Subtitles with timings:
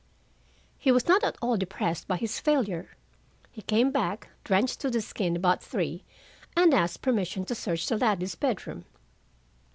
[0.79, 2.89] He was not at all depressed by his failure.
[3.51, 6.03] He came back, drenched to the skin, about three,
[6.57, 8.85] and asked permission to search the Ladleys' bedroom.